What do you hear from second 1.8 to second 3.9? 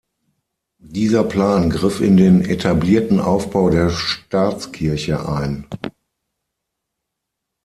in den etablierten Aufbau